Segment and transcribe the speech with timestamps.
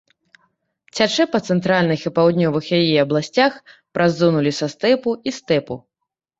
[0.95, 3.53] Цячэ па цэнтральных і паўднёвых яе абласцях
[3.93, 5.83] праз зону лесастэпу і стэпу.